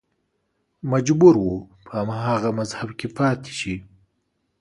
مجبور 0.91 1.35
و 1.39 1.49
په 1.85 1.91
هماغه 2.01 2.49
مذهب 2.59 2.89
کې 2.99 3.07
پاتې 3.17 3.51
شي 3.59 3.75